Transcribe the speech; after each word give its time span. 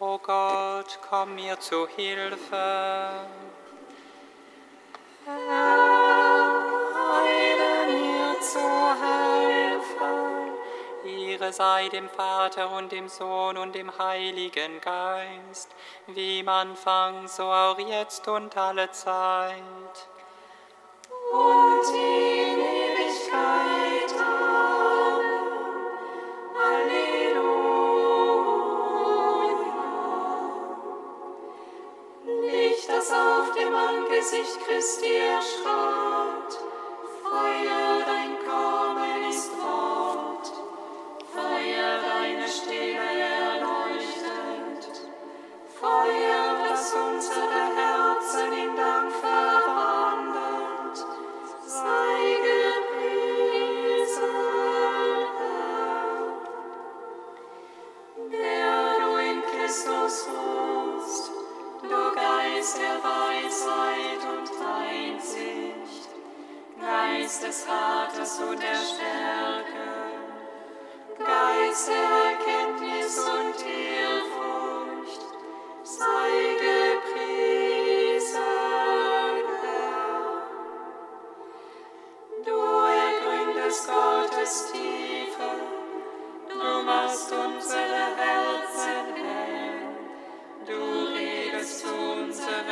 O 0.00 0.18
Gott, 0.18 0.98
komm 1.08 1.36
mir 1.36 1.58
zu 1.60 1.86
Hilfe. 1.86 3.12
Eile 5.24 5.46
mir 7.86 8.40
zu 8.40 8.58
helfen. 9.04 10.54
Ehre 11.04 11.52
sei 11.52 11.88
dem 11.90 12.08
Vater 12.08 12.72
und 12.72 12.90
dem 12.90 13.08
Sohn 13.08 13.56
und 13.56 13.76
dem 13.76 13.96
Heiligen 13.96 14.80
Geist, 14.80 15.70
wie 16.08 16.40
im 16.40 16.48
Anfang, 16.48 17.28
so 17.28 17.44
auch 17.44 17.78
jetzt 17.78 18.26
und 18.26 18.56
alle 18.56 18.90
Zeit. 18.90 20.08
Und 21.32 21.94
in 21.94 22.43
Angesicht 34.14 34.60
Christi 34.64 35.16
erstrahlt, 35.16 36.52
Feuer, 37.20 38.04
dein 38.06 38.38
Kommen 38.46 39.28
ist 39.28 39.50
Wort, 39.58 40.52
Feuer, 41.32 41.98
deine 42.00 42.46
Stimme 42.46 43.10
erleuchtet, 43.18 44.82
Feuer, 45.80 46.46
das 46.68 46.94
unsere 46.94 47.62
Herzen 47.74 48.52
in 48.52 48.76
Dank 48.76 49.10
verwandelt, 49.12 50.98
sei 51.66 52.36
gepriesen, 52.46 52.94
Christus 59.50 60.16
wohnst, 60.28 61.43
du 61.88 62.14
Geist 62.14 62.78
der 62.78 62.98
Weisheit 63.02 64.22
und 64.32 64.50
Einsicht, 64.64 66.08
Geist 66.80 67.42
des 67.42 67.64
Vaters 67.64 68.40
und 68.40 68.62
der 68.62 68.74
Stärke, 68.74 69.88
Geist 71.18 71.88
der 71.88 72.08
Erkenntnis 72.30 73.18
und 73.18 73.56
Ehrfurcht, 73.66 75.22
sei 75.82 76.56
gepriesen, 76.64 78.40
Herr. 79.62 80.04
Du 82.44 82.58
ergründest 83.04 83.88
Gottes 83.88 84.72
Tiefe, 84.72 85.73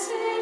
Angesicht 0.00 0.39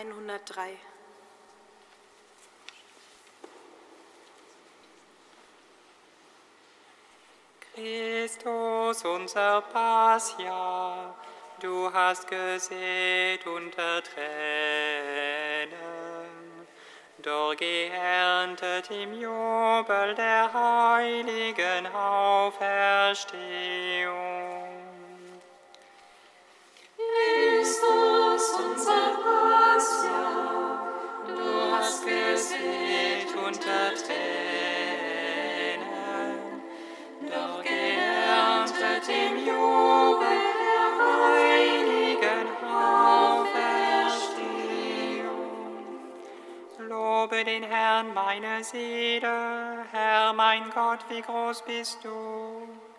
103. 0.00 0.78
Christus, 7.74 9.04
unser 9.04 9.60
Passia, 9.60 11.14
du 11.60 11.92
hast 11.92 12.26
gesät 12.28 13.46
unter 13.46 14.02
Tränen, 14.02 15.76
doch 17.18 17.54
geerntet 17.56 18.90
im 18.90 19.12
Jubel 19.12 20.14
der 20.14 20.50
heiligen 20.50 21.86
Auferstehung. 21.88 24.69
Herr 49.92 50.32
mein 50.32 50.70
Gott, 50.70 51.00
wie 51.08 51.20
groß 51.20 51.62
bist 51.62 52.04
du. 52.04 52.89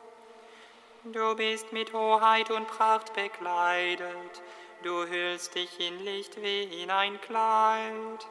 Du 1.03 1.35
bist 1.35 1.73
mit 1.73 1.93
Hoheit 1.93 2.51
und 2.51 2.67
Pracht 2.67 3.13
bekleidet, 3.15 4.43
du 4.83 5.03
hüllst 5.07 5.55
dich 5.55 5.79
in 5.79 6.05
Licht 6.05 6.39
wie 6.39 6.83
in 6.83 6.91
ein 6.91 7.19
Kleid. 7.21 8.27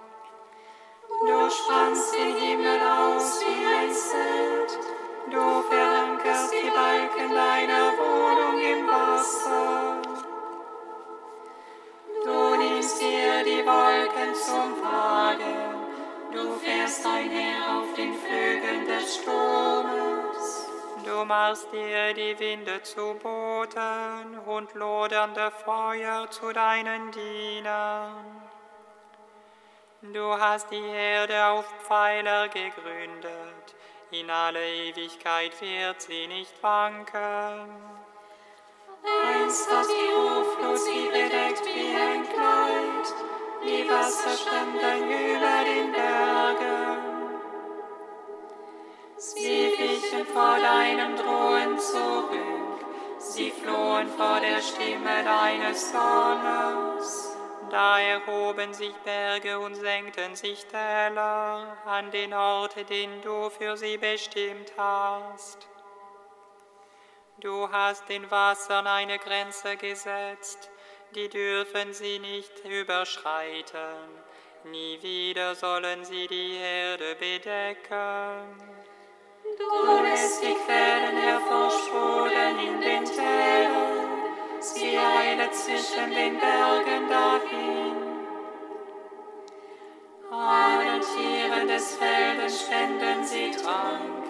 Du 1.27 1.51
spannst 1.51 2.15
den 2.15 2.37
Himmel 2.37 2.81
aus 2.81 3.41
wie 3.41 3.67
ein 3.67 3.93
Zelt, 3.93 4.79
Du 5.33 5.63
verankerst 5.69 6.53
die 6.53 6.71
Balken 6.71 7.35
deiner 7.35 7.93
Wohnung 7.99 8.61
im 8.61 8.87
Wasser. 8.87 10.03
du 12.25 12.57
nimmst 12.57 13.01
dir 13.01 13.45
die 13.45 13.67
Wolken 13.67 14.33
zum 14.35 14.81
Wagen, 14.81 15.75
du 16.33 16.53
fährst 16.61 17.05
einher 17.05 17.79
auf 17.79 17.95
den 17.97 18.15
Flügeln 18.15 18.87
des 18.87 19.17
Sturmes. 19.17 19.50
Du 21.21 21.27
machst 21.27 21.71
dir 21.71 22.15
die 22.15 22.39
Winde 22.39 22.83
zu 22.83 23.15
Booten 23.23 24.39
und 24.47 24.73
lodernde 24.73 25.51
Feuer 25.51 26.31
zu 26.31 26.51
deinen 26.51 27.13
Dienern. 27.13 28.25
Du 30.01 30.33
hast 30.41 30.71
die 30.71 30.83
Erde 30.83 31.45
auf 31.45 31.67
Pfeiler 31.87 32.49
gegründet, 32.49 33.75
in 34.11 34.31
alle 34.31 34.67
Ewigkeit 34.67 35.53
wird 35.61 36.01
sie 36.01 36.27
nicht 36.27 36.55
wanken. 36.63 37.13
Ein 39.05 39.43
Einst 39.43 39.71
hat 39.71 39.89
die 39.89 40.15
Hochflut 40.15 40.79
sie 40.79 41.07
bedeckt 41.09 41.67
wie 41.67 41.97
ein 41.97 42.23
Kleid, 42.23 43.15
die 43.63 43.91
Wasser 43.91 44.31
standen 44.31 45.11
über 45.11 45.65
den 45.67 45.93
Bergen. 45.93 47.10
Sie 49.23 49.71
wichen 49.77 50.25
vor 50.33 50.57
deinem 50.59 51.15
Drohen 51.15 51.79
zurück, 51.79 52.87
sie 53.19 53.51
flohen 53.51 54.09
vor 54.09 54.41
der 54.41 54.63
Stimme 54.63 55.23
deines 55.23 55.93
Sohnes. 55.93 57.37
Da 57.71 58.01
erhoben 58.01 58.73
sich 58.73 58.95
Berge 59.05 59.59
und 59.59 59.75
senkten 59.75 60.35
sich 60.37 60.65
Täler 60.65 61.77
an 61.85 62.11
den 62.11 62.33
Ort, 62.33 62.89
den 62.89 63.21
du 63.21 63.51
für 63.51 63.77
sie 63.77 63.99
bestimmt 63.99 64.73
hast. 64.79 65.69
Du 67.41 67.71
hast 67.71 68.09
den 68.09 68.31
Wassern 68.31 68.87
eine 68.87 69.19
Grenze 69.19 69.77
gesetzt, 69.77 70.71
die 71.15 71.29
dürfen 71.29 71.93
sie 71.93 72.21
nicht 72.21 72.65
überschreiten. 72.65 73.99
Nie 74.65 74.99
wieder 75.03 75.55
sollen 75.55 76.07
sie 76.07 76.27
die 76.27 76.57
Erde 76.57 77.17
bedecken. 77.17 78.81
Du 79.61 80.03
lässt 80.03 80.43
die 80.43 80.55
Quellen 80.55 81.17
hervorsprudeln 81.17 82.59
in 82.59 82.81
den 82.81 83.05
Tälern 83.05 84.01
sie 84.61 84.99
eilet 84.99 85.55
zwischen 85.55 86.11
den 86.11 86.39
Bergen 86.39 87.09
dahin. 87.09 87.97
Allen 90.31 91.01
Tieren 91.01 91.69
des 91.69 91.97
Feldes 91.97 92.63
spenden 92.63 93.25
sie 93.25 93.51
Trank, 93.51 94.25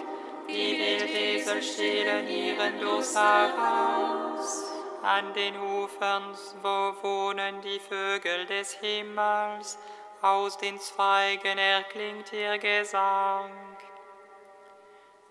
die 0.48 0.78
Wildesel 0.78 1.62
stehlen 1.62 2.28
ihren 2.28 2.80
Durst 2.80 3.16
aus. 3.16 4.72
An 5.02 5.32
den 5.34 5.56
Ufern, 5.56 6.34
wo 6.62 6.94
wohnen 7.02 7.60
die 7.62 7.80
Vögel 7.80 8.46
des 8.46 8.74
Himmels, 8.74 9.78
aus 10.22 10.58
den 10.58 10.78
Zweigen 10.78 11.58
erklingt 11.58 12.32
ihr 12.32 12.58
Gesang. 12.58 13.50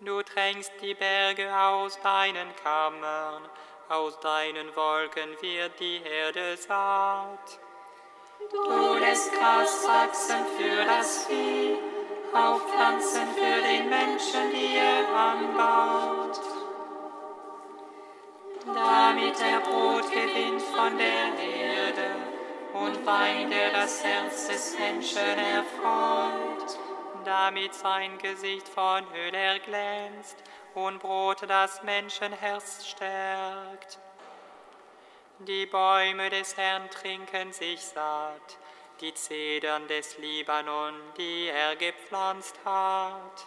Du 0.02 0.24
tränkst 0.24 0.72
die 0.82 0.94
Berge 0.94 1.54
aus 1.54 2.00
deinen 2.02 2.56
Kammern, 2.64 3.44
aus 3.90 4.18
deinen 4.22 4.74
Wolken 4.74 5.30
wird 5.42 5.78
die 5.78 6.02
Erde 6.02 6.56
saat. 6.56 7.60
Du 8.50 8.94
lässt 8.94 9.34
Gras 9.34 9.86
wachsen 9.86 10.46
für 10.58 10.86
das 10.86 11.26
Vieh, 11.26 11.76
auch 12.34 12.62
Pflanzen 12.62 13.28
für 13.36 13.62
den 13.62 13.90
Menschen, 13.90 14.52
die 14.54 14.78
er 14.78 15.06
anbaut. 15.14 16.40
Damit 18.68 19.36
er 19.42 19.60
Brot 19.60 20.10
gewinnt 20.12 20.62
von 20.62 20.98
der 20.98 21.38
Erde 21.44 22.16
und 22.74 23.06
Wein, 23.06 23.50
der 23.50 23.72
das 23.72 24.02
Herz 24.02 24.48
des 24.48 24.80
Menschen 24.80 25.18
erfreut. 25.18 26.89
Damit 27.30 27.76
sein 27.76 28.18
Gesicht 28.18 28.68
von 28.68 29.04
Höhle 29.14 29.38
erglänzt 29.38 30.36
und 30.74 30.98
Brot 30.98 31.44
das 31.48 31.84
Menschenherz 31.84 32.88
stärkt. 32.88 34.00
Die 35.38 35.68
Bäume 35.68 36.32
des 36.32 36.58
Herrn 36.58 36.90
trinken 36.90 37.54
sich 37.54 37.82
satt, 37.82 38.58
die 39.00 39.14
Zedern 39.14 39.88
des 39.88 40.18
Libanon, 40.18 40.96
die 41.20 41.50
er 41.50 41.76
gepflanzt 41.76 42.56
hat. 42.66 43.46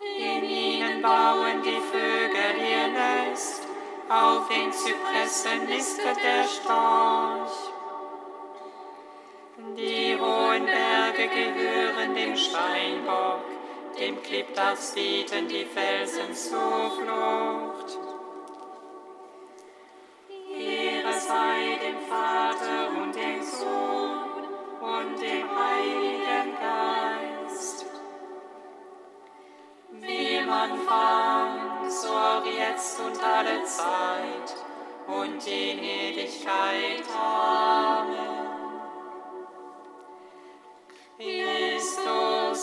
In 0.00 0.44
ihnen 0.44 1.02
bauen 1.02 1.60
die 1.64 1.80
Vögel 1.80 2.58
ihr 2.64 2.88
Nest, 2.92 3.66
auf 4.08 4.48
den 4.48 4.72
Zypressen 4.72 5.66
nistet 5.66 6.16
der 6.22 6.44
Storch. 6.44 7.72
Die 9.76 10.07
Berge 11.18 11.52
gehören 11.52 12.14
dem 12.14 12.36
Steinbock, 12.36 13.42
dem 13.98 14.22
Klippdachs 14.22 14.94
bieten 14.94 15.48
die 15.48 15.64
Felsen 15.64 16.32
Zuflucht. 16.32 17.98
Ehre 20.56 21.18
sei 21.18 21.76
dem 21.84 21.98
Vater 22.08 23.02
und 23.02 23.16
dem 23.16 23.42
Sohn 23.42 24.44
und 24.80 25.20
dem 25.20 25.48
Heiligen 25.58 26.54
Geist. 26.60 27.86
Wie 29.90 30.40
man 30.46 30.78
fand, 30.86 31.92
so 31.92 32.10
auch 32.10 32.46
jetzt 32.46 33.00
und 33.00 33.20
alle 33.20 33.64
Zeit 33.64 34.54
und 35.08 35.44
in 35.48 35.82
Ewigkeit. 35.82 37.02
Amen. 37.12 38.37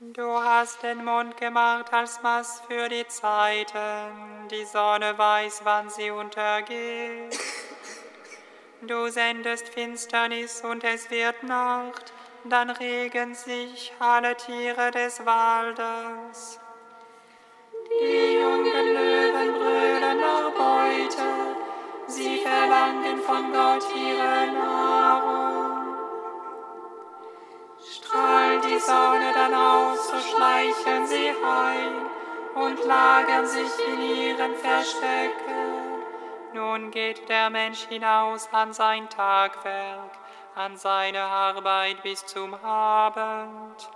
Du 0.00 0.28
hast 0.42 0.82
den 0.82 1.04
Mond 1.04 1.36
gemacht 1.36 1.92
als 1.92 2.22
Mast 2.22 2.64
für 2.66 2.88
die 2.88 3.06
Zeiten, 3.08 4.48
die 4.50 4.64
Sonne 4.64 5.18
weiß, 5.18 5.60
wann 5.64 5.90
sie 5.90 6.10
untergeht. 6.10 7.33
Du 8.86 9.10
sendest 9.10 9.68
Finsternis 9.68 10.62
und 10.62 10.84
es 10.84 11.10
wird 11.10 11.42
Nacht, 11.42 12.12
dann 12.44 12.68
regen 12.68 13.34
sich 13.34 13.94
alle 13.98 14.36
Tiere 14.36 14.90
des 14.90 15.24
Waldes. 15.24 16.60
Die 17.88 18.34
jungen 18.34 18.94
Löwen 18.94 19.52
brüllen 19.54 20.20
nach 20.20 20.50
Beute, 20.50 21.56
sie 22.08 22.40
verlangen 22.40 23.22
von 23.22 23.52
Gott 23.52 23.86
ihre 23.96 24.52
Nahrung. 24.52 25.96
Strahlt 27.80 28.64
die 28.66 28.78
Sonne 28.80 29.32
dann 29.34 29.54
aus, 29.54 30.08
so 30.08 30.18
schleichen 30.18 31.06
sie 31.06 31.30
heim 31.30 32.06
und 32.54 32.84
lagern 32.84 33.46
sich 33.46 33.72
in 33.86 34.00
ihren 34.02 34.54
Verstecken. 34.56 35.63
Nun 36.64 36.90
geht 36.90 37.28
der 37.28 37.50
Mensch 37.50 37.86
hinaus 37.90 38.48
an 38.50 38.72
sein 38.72 39.10
Tagwerk, 39.10 40.12
an 40.54 40.78
seine 40.78 41.20
Arbeit 41.20 42.02
bis 42.02 42.24
zum 42.24 42.54
Abend. 42.54 43.90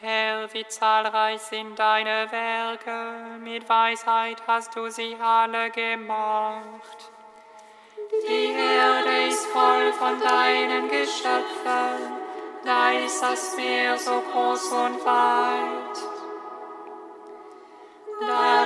Herr, 0.00 0.54
wie 0.54 0.64
zahlreich 0.68 1.40
sind 1.40 1.76
deine 1.80 2.30
Werke, 2.30 3.38
mit 3.40 3.68
Weisheit 3.68 4.40
hast 4.46 4.76
du 4.76 4.88
sie 4.88 5.16
alle 5.20 5.70
gemacht. 5.70 7.10
Die 8.28 8.52
Erde 8.52 9.26
ist 9.26 9.46
voll 9.46 9.92
von 9.94 10.20
deinen 10.20 10.88
Geschöpfen, 10.88 12.22
da 12.64 12.92
ist 12.92 13.20
das 13.20 13.56
Meer 13.56 13.98
so 13.98 14.22
groß 14.32 14.70
und 14.70 15.04
weit. 15.04 16.07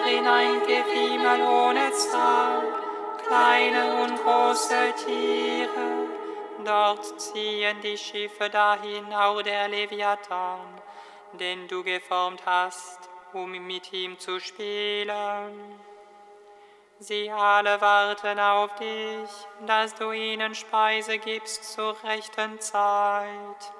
Darin 0.02 0.26
ein 0.26 0.60
Gewimmel 0.62 1.42
ohne 1.46 1.92
Zahl, 1.92 2.62
kleine 3.24 4.02
und 4.02 4.16
große 4.20 4.94
Tiere. 5.04 6.08
Dort 6.64 7.20
ziehen 7.20 7.80
die 7.82 7.96
Schiffe 7.96 8.50
dahin, 8.50 9.12
auch 9.12 9.42
der 9.42 9.68
Leviathan, 9.68 10.60
den 11.34 11.68
du 11.68 11.84
geformt 11.84 12.42
hast, 12.44 12.98
um 13.32 13.52
mit 13.52 13.92
ihm 13.92 14.18
zu 14.18 14.40
spielen. 14.40 15.80
Sie 16.98 17.30
alle 17.30 17.80
warten 17.80 18.40
auf 18.40 18.74
dich, 18.74 19.30
dass 19.66 19.94
du 19.94 20.10
ihnen 20.10 20.56
Speise 20.56 21.18
gibst 21.18 21.72
zur 21.72 21.96
rechten 22.02 22.60
Zeit. 22.60 23.72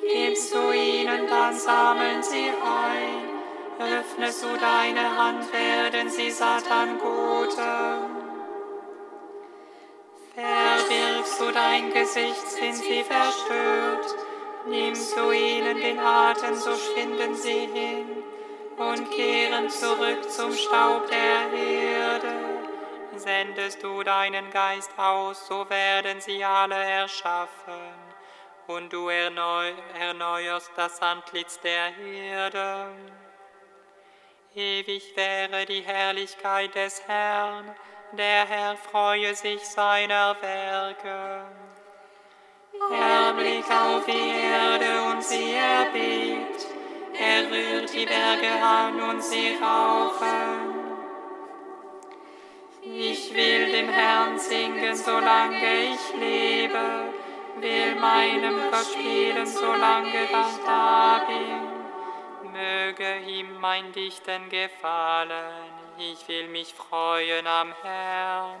Gibst 0.00 0.54
du 0.54 0.70
ihnen, 0.70 1.26
dann 1.28 1.54
sammeln 1.54 2.22
sie 2.22 2.50
ein. 2.50 3.33
Öffnest 3.78 4.44
du 4.44 4.56
deine 4.56 5.16
Hand, 5.16 5.52
werden 5.52 6.08
sie 6.08 6.30
satt 6.30 6.70
an 6.70 6.98
Gutem. 6.98 8.24
Verbirgst 10.34 11.40
du 11.40 11.50
dein 11.52 11.92
Gesicht, 11.92 12.48
sind 12.48 12.74
sie 12.74 13.02
verstört. 13.02 14.14
Nimmst 14.66 15.16
du 15.16 15.30
ihnen 15.32 15.80
den 15.80 15.98
Atem, 15.98 16.54
so 16.54 16.74
schwinden 16.74 17.34
sie 17.34 17.66
hin 17.66 18.22
und 18.76 19.10
kehren 19.10 19.68
zurück 19.68 20.30
zum 20.30 20.52
Staub 20.52 21.08
der 21.08 21.52
Erde. 21.52 22.32
Sendest 23.16 23.82
du 23.82 24.02
deinen 24.02 24.50
Geist 24.50 24.90
aus, 24.96 25.46
so 25.46 25.68
werden 25.68 26.20
sie 26.20 26.44
alle 26.44 26.76
erschaffen, 26.76 27.94
und 28.66 28.92
du 28.92 29.08
erneu 29.08 29.72
erneuerst 29.98 30.72
das 30.76 31.00
Antlitz 31.00 31.60
der 31.60 31.96
Erde. 31.98 32.88
Ewig 34.56 35.16
wäre 35.16 35.66
die 35.66 35.80
Herrlichkeit 35.80 36.76
des 36.76 37.02
Herrn, 37.08 37.74
der 38.12 38.46
Herr 38.46 38.76
freue 38.76 39.34
sich 39.34 39.60
seiner 39.60 40.36
Werke. 40.40 41.44
Er 42.92 43.32
blickt 43.32 43.68
auf 43.68 44.06
die 44.06 44.12
Erde 44.12 45.10
und 45.10 45.24
sie 45.24 45.54
erbebt, 45.54 46.68
er 47.18 47.50
rührt 47.50 47.92
die 47.92 48.06
Berge 48.06 48.52
an 48.62 49.02
und 49.02 49.24
sie 49.24 49.56
rauchen. 49.60 50.74
Ich 52.80 53.34
will 53.34 53.72
dem 53.72 53.88
Herrn 53.88 54.38
singen, 54.38 54.94
solange 54.94 55.84
ich 55.94 56.20
lebe, 56.20 57.12
will 57.58 57.96
meinem 57.96 58.70
Gott 58.70 58.86
spielen, 58.86 59.46
solange 59.46 60.24
ich 60.24 60.64
da 60.64 61.24
bin. 61.26 61.73
Möge 62.54 63.16
ihm 63.26 63.58
mein 63.58 63.90
Dichten 63.90 64.48
gefallen, 64.48 65.72
ich 65.98 66.28
will 66.28 66.46
mich 66.46 66.72
freuen 66.72 67.48
am 67.48 67.74
Herrn. 67.82 68.60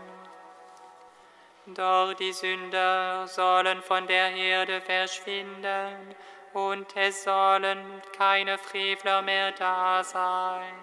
Doch 1.66 2.12
die 2.14 2.32
Sünder 2.32 3.28
sollen 3.28 3.82
von 3.82 4.08
der 4.08 4.34
Erde 4.34 4.80
verschwinden, 4.80 6.16
und 6.54 6.96
es 6.96 7.22
sollen 7.22 8.02
keine 8.18 8.58
Frevler 8.58 9.22
mehr 9.22 9.52
da 9.52 10.02
sein. 10.02 10.74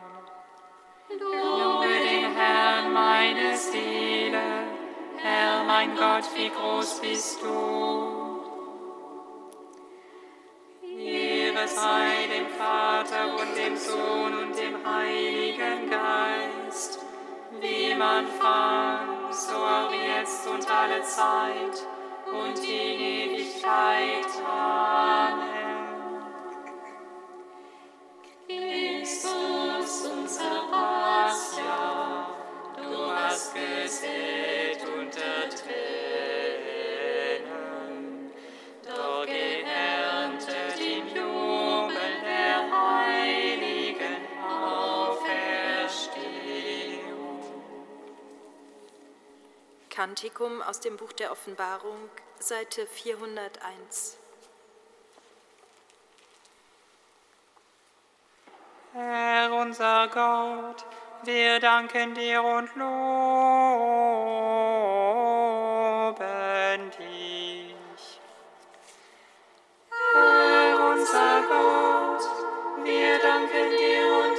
Lobe 1.09 1.89
den 1.89 2.33
Herrn, 2.33 2.93
meine 2.93 3.57
Seele, 3.57 4.67
Herr, 5.17 5.65
mein 5.65 5.97
Gott, 5.97 6.23
wie 6.37 6.49
groß 6.49 7.01
bist 7.01 7.43
du. 7.43 8.31
Ehre 11.01 11.67
sei 11.67 12.27
dem 12.27 12.47
Vater 12.57 13.00
und 13.27 13.55
dem 13.57 13.77
Sohn 13.77 14.33
und 14.43 14.57
dem 14.57 14.75
Heiligen 14.85 15.89
Geist, 15.89 16.99
wie 17.59 17.93
man 17.95 18.25
fand, 18.27 19.33
so 19.33 19.55
auch 19.55 19.91
jetzt 19.91 20.47
und 20.47 20.69
alle 20.69 21.01
Zeit 21.03 21.85
und 22.27 22.57
in 22.59 22.99
Ewigkeit. 22.99 24.27
Amen. 24.47 25.81
Christus, 28.47 30.05
unser 30.05 30.67
Pascha, 30.71 32.27
du 32.77 33.11
hast 33.11 33.53
gesät 33.53 34.79
unter 34.97 35.49
Kantikum 50.01 50.63
aus 50.63 50.79
dem 50.79 50.97
Buch 50.97 51.13
der 51.13 51.31
Offenbarung, 51.31 52.09
Seite 52.39 52.87
401. 52.87 54.17
Herr 58.93 59.53
unser 59.53 60.07
Gott, 60.07 60.83
wir 61.21 61.59
danken 61.59 62.15
dir 62.15 62.43
und 62.43 62.75
loben 62.75 62.89
dich. 66.97 68.19
Herr 70.13 70.79
unser 70.83 71.43
Gott, 71.47 72.23
wir 72.83 73.19
danken 73.19 73.69
dir 73.69 74.15
und 74.23 74.30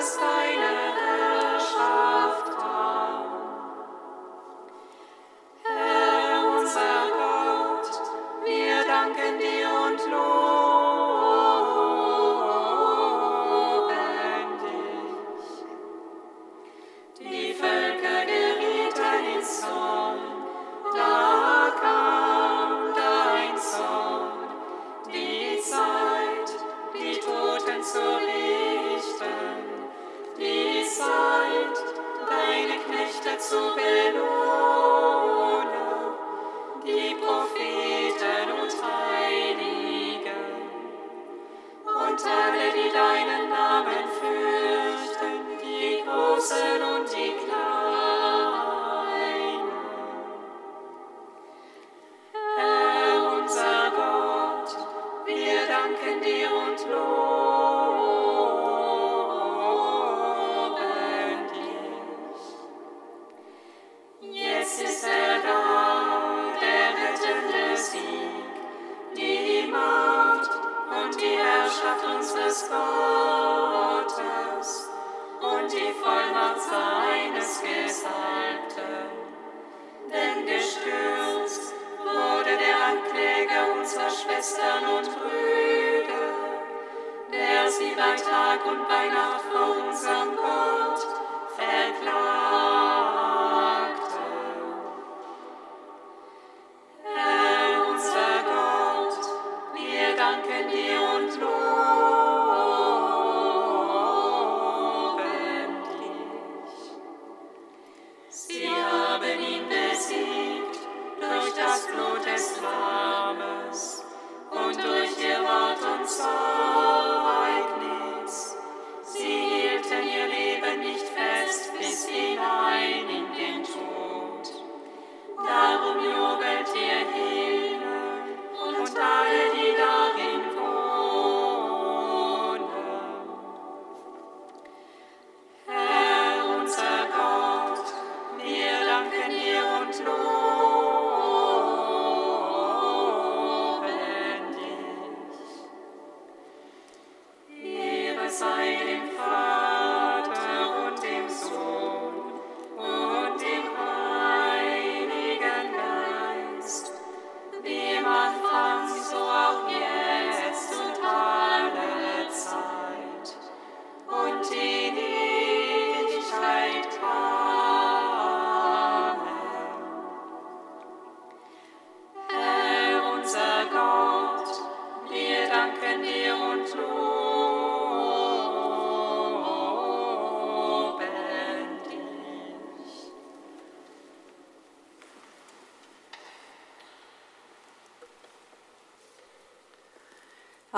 Thine 0.00 0.89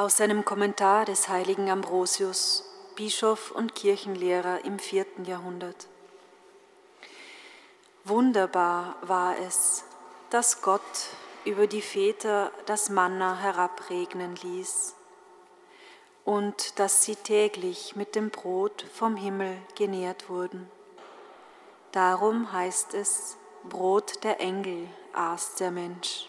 Aus 0.03 0.17
seinem 0.17 0.45
Kommentar 0.45 1.05
des 1.05 1.29
heiligen 1.29 1.71
Ambrosius, 1.71 2.65
Bischof 2.97 3.53
und 3.53 3.77
Kirchenlehrer 3.77 4.65
im 4.65 4.81
vierten 4.81 5.25
Jahrhundert. 5.25 5.87
Wunderbar 8.03 8.97
war 9.03 9.38
es, 9.38 9.85
dass 10.31 10.61
Gott 10.61 10.81
über 11.45 11.69
die 11.69 11.83
Väter 11.83 12.51
das 12.67 12.91
Manna 12.91 13.37
herabregnen 13.37 14.35
ließ 14.43 14.97
und 16.25 16.81
dass 16.81 17.05
sie 17.05 17.15
täglich 17.15 17.95
mit 17.95 18.17
dem 18.17 18.31
Brot 18.31 18.85
vom 18.93 19.15
Himmel 19.15 19.57
genährt 19.77 20.29
wurden. 20.29 20.69
Darum 21.93 22.51
heißt 22.51 22.95
es, 22.95 23.37
Brot 23.62 24.25
der 24.25 24.41
Engel 24.41 24.88
aß 25.12 25.55
der 25.55 25.71
Mensch. 25.71 26.29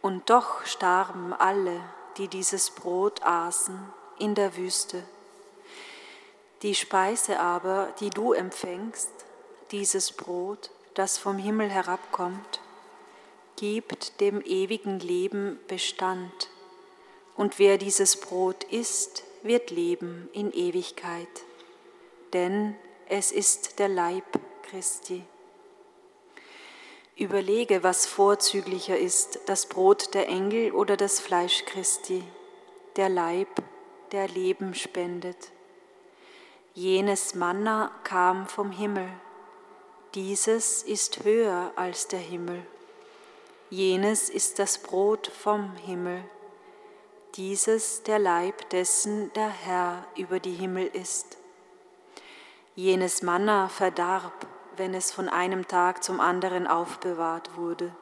Und 0.00 0.30
doch 0.30 0.64
starben 0.64 1.34
alle, 1.34 1.82
die 2.16 2.28
dieses 2.28 2.70
Brot 2.70 3.22
aßen, 3.22 3.78
in 4.18 4.34
der 4.34 4.56
Wüste. 4.56 5.02
Die 6.62 6.74
Speise 6.74 7.40
aber, 7.40 7.92
die 8.00 8.10
du 8.10 8.32
empfängst, 8.32 9.10
dieses 9.70 10.12
Brot, 10.12 10.70
das 10.94 11.16
vom 11.16 11.38
Himmel 11.38 11.70
herabkommt, 11.70 12.60
gibt 13.56 14.20
dem 14.20 14.42
ewigen 14.42 15.00
Leben 15.00 15.58
Bestand. 15.68 16.50
Und 17.36 17.58
wer 17.58 17.78
dieses 17.78 18.16
Brot 18.18 18.64
isst, 18.64 19.24
wird 19.42 19.70
leben 19.70 20.28
in 20.32 20.52
Ewigkeit. 20.52 21.28
Denn 22.32 22.76
es 23.08 23.32
ist 23.32 23.78
der 23.78 23.88
Leib 23.88 24.24
Christi. 24.62 25.24
Überlege, 27.20 27.82
was 27.82 28.06
vorzüglicher 28.06 28.96
ist, 28.96 29.40
das 29.44 29.66
Brot 29.66 30.14
der 30.14 30.26
Engel 30.28 30.72
oder 30.72 30.96
das 30.96 31.20
Fleisch 31.20 31.66
Christi, 31.66 32.24
der 32.96 33.10
Leib, 33.10 33.48
der 34.10 34.26
Leben 34.26 34.74
spendet. 34.74 35.50
Jenes 36.72 37.34
Manna 37.34 37.90
kam 38.04 38.46
vom 38.46 38.70
Himmel, 38.70 39.06
dieses 40.14 40.82
ist 40.82 41.22
höher 41.22 41.72
als 41.76 42.08
der 42.08 42.20
Himmel. 42.20 42.66
Jenes 43.68 44.30
ist 44.30 44.58
das 44.58 44.78
Brot 44.78 45.26
vom 45.26 45.76
Himmel, 45.76 46.24
dieses 47.34 48.02
der 48.02 48.18
Leib 48.18 48.70
dessen 48.70 49.30
der 49.34 49.50
Herr 49.50 50.06
über 50.16 50.40
die 50.40 50.54
Himmel 50.54 50.86
ist. 50.86 51.36
Jenes 52.74 53.20
Manna 53.20 53.68
verdarb, 53.68 54.46
wenn 54.76 54.94
es 54.94 55.12
von 55.12 55.28
einem 55.28 55.68
Tag 55.68 56.02
zum 56.02 56.20
anderen 56.20 56.66
aufbewahrt 56.66 57.56
wurde. 57.56 57.94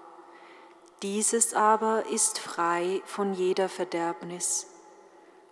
Dieses 1.03 1.55
aber 1.55 2.07
ist 2.07 2.39
frei 2.39 3.03
von 3.05 3.33
jeder 3.33 3.69
Verderbnis, 3.69 4.67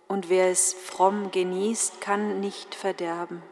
und 0.09 0.29
wer 0.29 0.51
es 0.51 0.73
fromm 0.73 1.31
genießt, 1.31 2.01
kann 2.01 2.41
nicht 2.41 2.75
verderben. 2.75 3.43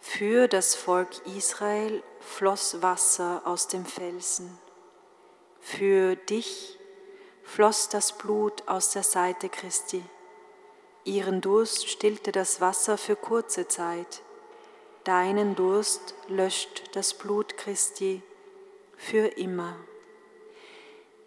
Für 0.00 0.48
das 0.48 0.74
Volk 0.74 1.08
Israel 1.26 2.02
floss 2.20 2.82
Wasser 2.82 3.42
aus 3.44 3.68
dem 3.68 3.86
Felsen. 3.86 4.58
Für 5.60 6.14
dich 6.14 6.78
floss 7.42 7.88
das 7.88 8.12
Blut 8.12 8.68
aus 8.68 8.90
der 8.90 9.02
Seite 9.02 9.48
Christi. 9.48 10.04
Ihren 11.04 11.40
Durst 11.40 11.88
stillte 11.88 12.32
das 12.32 12.60
Wasser 12.60 12.98
für 12.98 13.16
kurze 13.16 13.66
Zeit 13.68 14.23
Deinen 15.04 15.54
Durst 15.54 16.14
löscht 16.28 16.82
das 16.94 17.12
Blut 17.12 17.58
Christi 17.58 18.22
für 18.96 19.26
immer. 19.26 19.76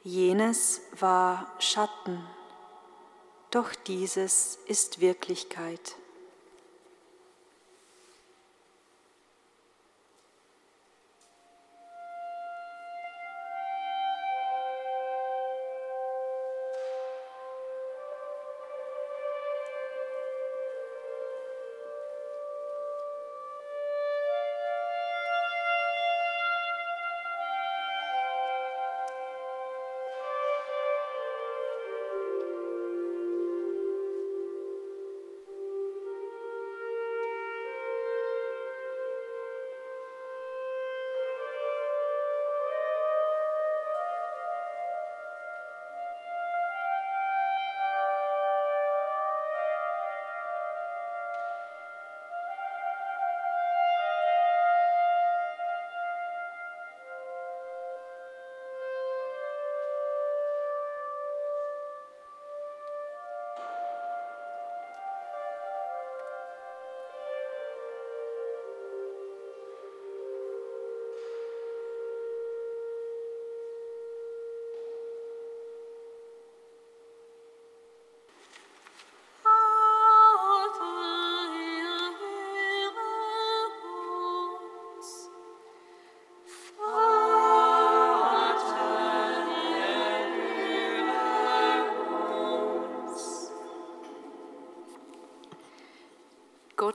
Jenes 0.04 0.82
war 1.00 1.54
Schatten, 1.60 2.26
doch 3.52 3.76
dieses 3.76 4.58
ist 4.66 5.00
Wirklichkeit. 5.00 5.96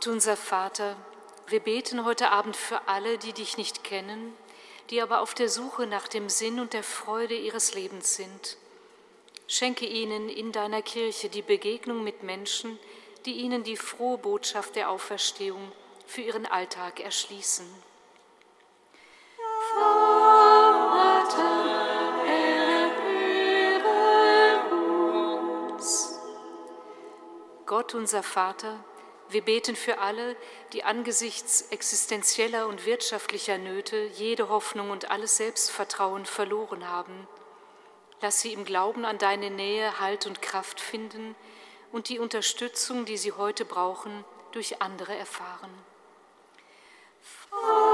Gott 0.02 0.14
unser 0.14 0.36
Vater, 0.36 0.96
wir 1.46 1.60
beten 1.60 2.04
heute 2.04 2.30
Abend 2.30 2.56
für 2.56 2.88
alle, 2.88 3.18
die 3.18 3.32
dich 3.32 3.56
nicht 3.56 3.84
kennen, 3.84 4.36
die 4.90 5.00
aber 5.00 5.20
auf 5.20 5.32
der 5.32 5.48
Suche 5.48 5.86
nach 5.86 6.08
dem 6.08 6.28
Sinn 6.28 6.58
und 6.58 6.72
der 6.72 6.82
Freude 6.82 7.36
ihres 7.36 7.74
Lebens 7.74 8.16
sind. 8.16 8.56
Schenke 9.46 9.86
ihnen 9.86 10.28
in 10.28 10.50
deiner 10.50 10.82
Kirche 10.82 11.28
die 11.28 11.42
Begegnung 11.42 12.02
mit 12.02 12.24
Menschen, 12.24 12.80
die 13.26 13.34
ihnen 13.34 13.62
die 13.62 13.76
frohe 13.76 14.18
Botschaft 14.18 14.74
der 14.74 14.90
Auferstehung 14.90 15.70
für 16.04 16.22
ihren 16.22 16.46
Alltag 16.46 16.98
erschließen. 16.98 17.64
Vater, 19.72 20.66
erhöre 22.26 23.84
uns. 25.74 26.18
Gott 27.66 27.94
unser 27.94 28.24
Vater, 28.24 28.84
wir 29.32 29.42
beten 29.42 29.76
für 29.76 29.98
alle, 29.98 30.36
die 30.72 30.84
angesichts 30.84 31.62
existenzieller 31.70 32.66
und 32.66 32.86
wirtschaftlicher 32.86 33.58
Nöte 33.58 34.04
jede 34.14 34.48
Hoffnung 34.48 34.90
und 34.90 35.10
alles 35.10 35.36
Selbstvertrauen 35.36 36.26
verloren 36.26 36.88
haben. 36.88 37.26
Lass 38.20 38.40
sie 38.40 38.52
im 38.52 38.64
Glauben 38.64 39.04
an 39.04 39.18
deine 39.18 39.50
Nähe 39.50 39.98
Halt 40.00 40.26
und 40.26 40.42
Kraft 40.42 40.80
finden 40.80 41.34
und 41.90 42.08
die 42.08 42.18
Unterstützung, 42.18 43.04
die 43.04 43.16
sie 43.16 43.32
heute 43.32 43.64
brauchen, 43.64 44.24
durch 44.52 44.80
andere 44.80 45.16
erfahren. 45.16 45.70
Vater. 47.20 47.91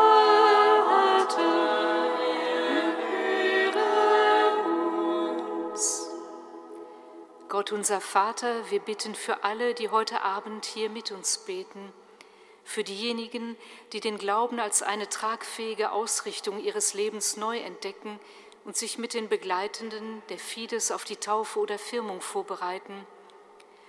Gott 7.59 7.73
unser 7.73 8.01
Vater, 8.01 8.71
wir 8.71 8.79
bitten 8.79 9.17
für 9.17 9.43
alle, 9.43 9.75
die 9.75 9.89
heute 9.89 10.23
Abend 10.23 10.65
hier 10.65 10.89
mit 10.89 11.11
uns 11.11 11.39
beten, 11.39 11.93
für 12.63 12.85
diejenigen, 12.85 13.57
die 13.93 13.99
den 13.99 14.17
Glauben 14.17 14.61
als 14.61 14.85
eine 14.85 15.09
tragfähige 15.09 15.91
Ausrichtung 15.91 16.61
ihres 16.61 16.95
Lebens 16.95 17.37
neu 17.37 17.59
entdecken 17.59 18.21
und 18.65 18.77
sich 18.77 18.97
mit 18.97 19.13
den 19.13 19.29
Begleitenden 19.29 20.23
der 20.29 20.39
Fides 20.39 20.93
auf 20.93 21.03
die 21.03 21.17
Taufe 21.17 21.59
oder 21.59 21.81
Firmung 21.81 22.21
vorbereiten, 22.21 23.05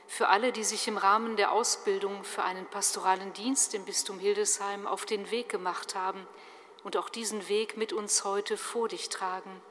für 0.07 0.29
alle, 0.29 0.51
die 0.51 0.63
sich 0.63 0.87
im 0.87 0.97
Rahmen 0.97 1.37
der 1.37 1.51
Ausbildung 1.51 2.23
für 2.23 2.41
einen 2.41 2.65
pastoralen 2.65 3.33
Dienst 3.33 3.75
im 3.75 3.85
Bistum 3.85 4.17
Hildesheim 4.17 4.87
auf 4.87 5.05
den 5.05 5.29
Weg 5.29 5.47
gemacht 5.47 5.93
haben 5.93 6.25
und 6.83 6.97
auch 6.97 7.09
diesen 7.09 7.47
Weg 7.49 7.77
mit 7.77 7.93
uns 7.93 8.23
heute 8.23 8.57
vor 8.57 8.87
dich 8.87 9.09
tragen. 9.09 9.61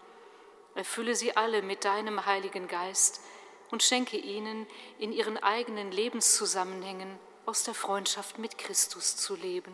Erfülle 0.76 1.16
sie 1.16 1.36
alle 1.36 1.62
mit 1.62 1.84
deinem 1.84 2.26
Heiligen 2.26 2.68
Geist, 2.68 3.20
und 3.70 3.82
schenke 3.82 4.16
ihnen, 4.16 4.66
in 4.98 5.12
ihren 5.12 5.36
eigenen 5.36 5.90
Lebenszusammenhängen 5.92 7.18
aus 7.46 7.64
der 7.64 7.74
Freundschaft 7.74 8.38
mit 8.38 8.58
Christus 8.58 9.16
zu 9.16 9.36
leben. 9.36 9.72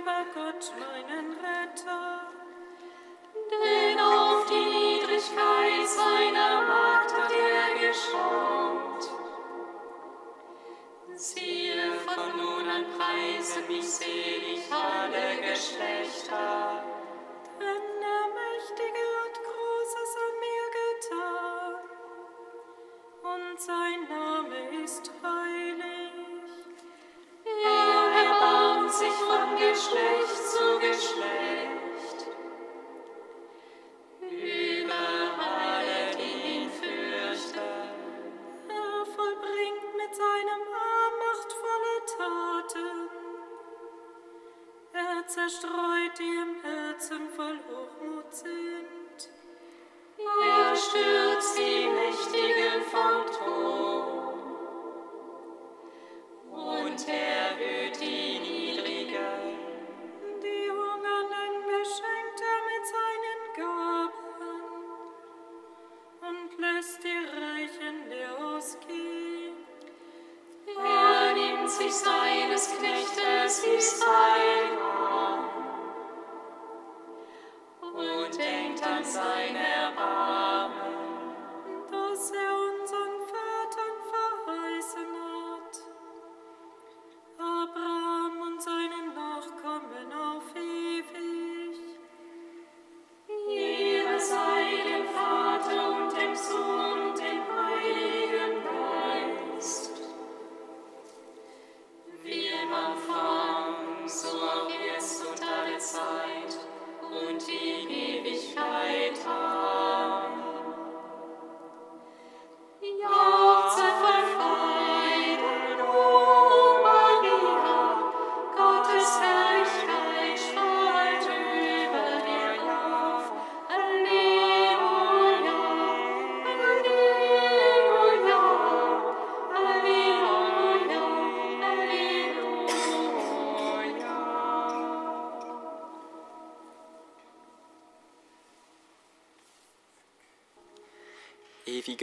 über 0.00 0.24
Gott, 0.34 0.72
meinen 0.78 1.32
Retter. 1.32 2.20
Denn 3.50 3.98
auf 4.00 4.46
die 4.46 4.64
Niedrigkeit 4.64 5.86
seiner 5.86 6.62
Magd 6.62 7.12
hat 7.12 7.32
er 7.32 7.88
geschaut. 7.88 9.10
Siehe, 11.14 11.92
von 12.06 12.36
nun 12.36 12.68
an 12.68 12.84
preise 12.96 13.60
mich 13.68 13.88
selig 13.88 14.62
alle 14.70 15.40
Geschlechter. 15.42 16.61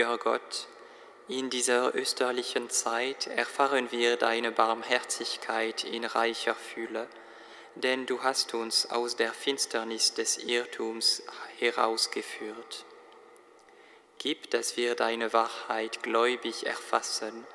Ewiger 0.09 0.17
Gott, 0.17 0.67
in 1.27 1.51
dieser 1.51 1.93
österlichen 1.93 2.71
Zeit 2.71 3.27
erfahren 3.27 3.91
wir 3.91 4.17
deine 4.17 4.51
Barmherzigkeit 4.51 5.83
in 5.83 6.03
reicher 6.03 6.55
Fülle, 6.55 7.07
denn 7.75 8.07
du 8.07 8.23
hast 8.23 8.55
uns 8.55 8.89
aus 8.89 9.17
der 9.17 9.31
Finsternis 9.33 10.15
des 10.15 10.39
Irrtums 10.39 11.21
herausgeführt. 11.59 12.85
Gib, 14.17 14.49
dass 14.49 14.77
wir 14.77 14.95
deine 14.95 15.31
Wahrheit 15.31 16.01
gläubig 16.01 16.65
erfassen 16.65 17.45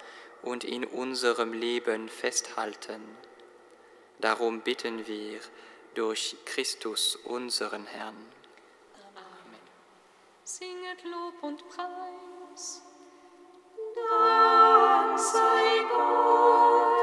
und 0.43 0.63
in 0.63 0.85
unserem 0.85 1.53
Leben 1.53 2.09
festhalten. 2.09 3.03
Darum 4.21 4.61
bitten 4.61 5.09
wir 5.09 5.41
durch 5.95 6.37
Christus 6.45 7.17
unseren 7.17 7.87
Herrn. 7.87 8.15
Amen. 8.95 9.59
Singet 10.45 11.03
Lob 11.03 11.43
und 11.43 11.69
Preis 11.69 12.34
uns. 12.55 12.83
Dank 13.95 15.19
sei 15.19 15.85
Gott. 15.91 16.94